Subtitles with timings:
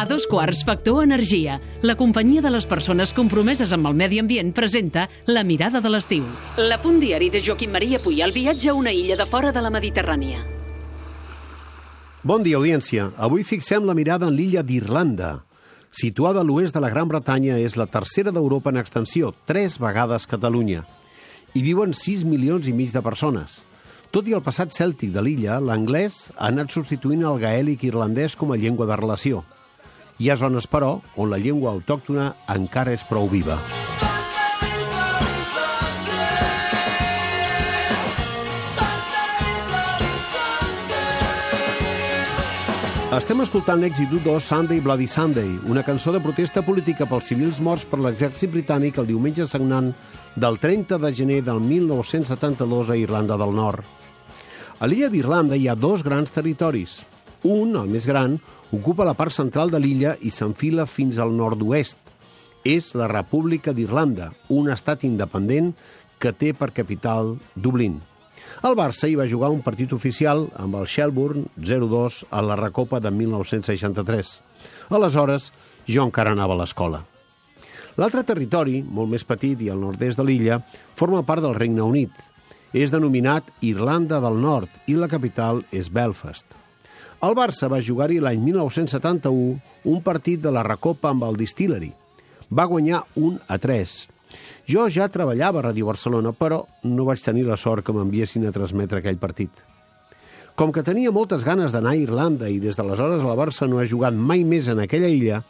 [0.00, 1.58] A dos quarts, Factor Energia.
[1.82, 6.24] La companyia de les persones compromeses amb el medi ambient presenta La mirada de l'estiu.
[6.56, 9.72] La punt diari de Joaquim Maria Puyal viatge a una illa de fora de la
[9.74, 10.40] Mediterrània.
[12.22, 13.10] Bon dia, audiència.
[13.16, 15.40] Avui fixem la mirada en l'illa d'Irlanda.
[15.90, 20.28] Situada a l'oest de la Gran Bretanya, és la tercera d'Europa en extensió, tres vegades
[20.30, 20.84] Catalunya.
[21.52, 23.64] Hi viuen 6 milions i mig de persones.
[24.10, 28.50] Tot i el passat cèltic de l'illa, l'anglès ha anat substituint el gaèlic irlandès com
[28.50, 29.44] a llengua de relació.
[30.18, 33.54] Hi ha zones, però, on la llengua autòctona encara és prou viva.
[43.14, 47.86] Estem escoltant l'èxit d'1-2 Sunday Bloody Sunday, una cançó de protesta política pels civils morts
[47.86, 49.94] per l'exèrcit britànic el diumenge sagnant
[50.34, 53.99] del 30 de gener del 1972 a Irlanda del Nord.
[54.80, 57.02] A l'illa d'Irlanda hi ha dos grans territoris.
[57.44, 58.38] Un, el més gran,
[58.72, 61.98] ocupa la part central de l'illa i s'enfila fins al nord-oest.
[62.64, 65.74] És la República d'Irlanda, un estat independent
[66.16, 67.98] que té per capital Dublín.
[68.64, 73.02] El Barça hi va jugar un partit oficial amb el Shelbourne 0-2 a la Recopa
[73.04, 74.32] de 1963.
[74.96, 75.52] Aleshores,
[75.84, 77.04] jo encara anava a l'escola.
[78.00, 80.62] L'altre territori, molt més petit i al nord-est de l'illa,
[80.96, 82.29] forma part del Regne Unit.
[82.72, 86.46] És denominat Irlanda del Nord i la capital és Belfast.
[87.20, 89.58] El Barça va jugar-hi l'any 1971
[89.90, 91.90] un partit de la Recopa amb el Distillery.
[92.50, 93.98] Va guanyar 1 a 3
[94.70, 98.54] jo ja treballava a Ràdio Barcelona, però no vaig tenir la sort que m'enviessin a
[98.54, 99.50] transmetre aquell partit.
[100.54, 103.88] Com que tenia moltes ganes d'anar a Irlanda i des d'aleshores el Barça no ha
[103.88, 105.40] jugat mai més en aquella illa,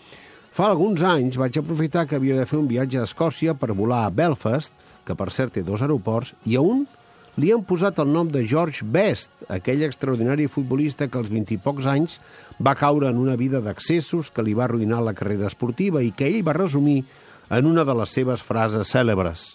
[0.50, 4.04] fa alguns anys vaig aprofitar que havia de fer un viatge a Escòcia per volar
[4.06, 4.72] a Belfast,
[5.04, 6.86] que per cert té dos aeroports, i a un
[7.38, 11.60] li han posat el nom de George Best, aquell extraordinari futbolista que als 20 i
[11.62, 12.18] pocs anys
[12.58, 16.26] va caure en una vida d'accessos que li va arruïnar la carrera esportiva i que
[16.26, 17.04] ell va resumir
[17.50, 19.54] en una de les seves frases cèlebres.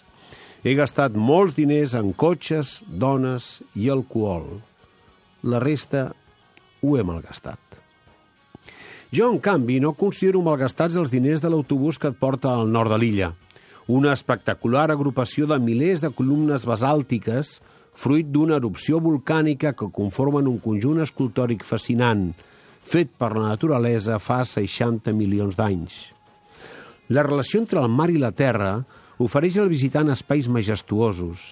[0.64, 4.48] He gastat molts diners en cotxes, dones i alcohol.
[5.46, 6.08] La resta
[6.82, 7.60] ho he malgastat.
[9.14, 12.90] Jo, en canvi, no considero malgastats els diners de l'autobús que et porta al nord
[12.90, 13.30] de l'illa.
[13.86, 17.60] Una espectacular agrupació de milers de columnes basàltiques
[17.94, 22.32] fruit d'una erupció volcànica que conformen un conjunt escultòric fascinant,
[22.82, 26.00] fet per la naturalesa fa 60 milions d'anys.
[27.14, 28.80] La relació entre el mar i la terra
[29.22, 31.46] ofereix al visitant espais majestuosos,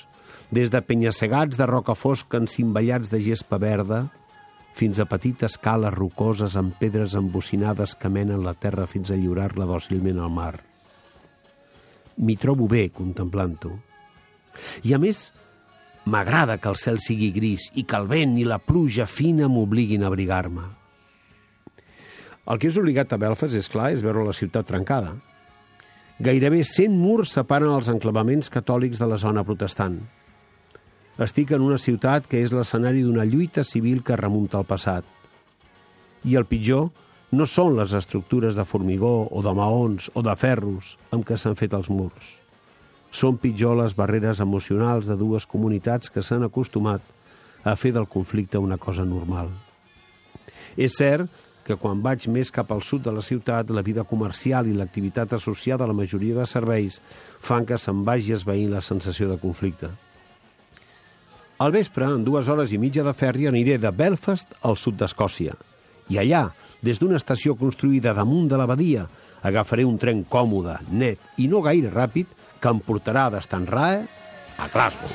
[0.50, 4.08] des de penyassegats de roca fosca encimballats de gespa verda,
[4.74, 9.70] fins a petites cales rocoses amb pedres embocinades que menen la terra fins a lliurar-la
[9.70, 10.73] dòcilment al mar.
[12.18, 13.74] M'hi trobo bé contemplant-ho.
[14.86, 15.26] I a més,
[16.06, 20.04] m'agrada que el cel sigui gris i que el vent i la pluja fina m'obliguin
[20.04, 20.66] a abrigar-me.
[22.44, 25.16] El que és obligat a Belfast, és clar, és veure la ciutat trencada–
[26.18, 29.96] Gairebé 100 murs separen els enclavaments catòlics de la zona protestant.
[31.18, 35.02] Estic en una ciutat que és l'escenari d'una lluita civil que remunta al passat.
[36.22, 36.92] I el pitjor
[37.34, 41.58] no són les estructures de formigó o de maons o de ferros amb què s'han
[41.58, 42.34] fet els murs.
[43.14, 47.02] Són pitjor les barreres emocionals de dues comunitats que s'han acostumat
[47.64, 49.50] a fer del conflicte una cosa normal.
[50.76, 51.30] És cert
[51.64, 55.32] que quan vaig més cap al sud de la ciutat, la vida comercial i l'activitat
[55.32, 57.00] associada a la majoria de serveis
[57.40, 59.88] fan que se'n vagi esveint la sensació de conflicte.
[61.64, 65.54] Al vespre, en dues hores i mitja de ferri, aniré de Belfast al sud d'Escòcia.
[66.12, 66.48] I allà,
[66.84, 69.06] des d'una estació construïda damunt de la badia,
[69.42, 72.28] agafaré un tren còmode, net i no gaire ràpid
[72.60, 74.04] que em portarà d'Estanrae
[74.60, 75.12] a Glasgow.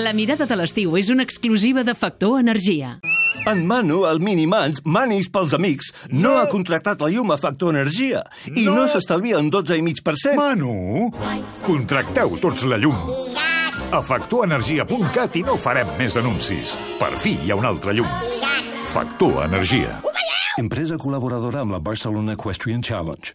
[0.00, 3.00] La mirada de l'estiu és una exclusiva de Factor Energia.
[3.50, 7.74] En Manu, el Minimans, Manis pels amics, no, no ha contractat la llum a Factor
[7.74, 8.22] Energia
[8.52, 10.36] i no, no s'estalvia un 12,5%.
[10.38, 11.10] Manu,
[11.66, 13.00] contracteu tots la llum.
[13.90, 16.76] A factorenergia.cat i no farem més anuncis.
[17.00, 18.06] Per fi hi ha un altre llum.
[18.92, 19.96] Factor Energia.
[20.62, 23.26] Empresa col·laboradora amb la Barcelona Equestrian Challenge.